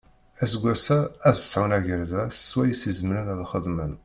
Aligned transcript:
Aseggas-a 0.43 0.99
ad 1.29 1.35
sɛun 1.39 1.75
agerdas 1.77 2.35
swayes 2.49 2.81
i 2.89 2.91
zemren 2.97 3.27
ad 3.33 3.39
xedmen. 3.51 3.93